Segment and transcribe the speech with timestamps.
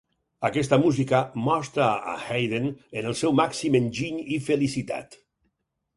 [0.47, 1.19] Aquesta música
[1.49, 2.67] mostra a Haydn
[3.01, 5.21] en el seu màxim enginy i felicitat.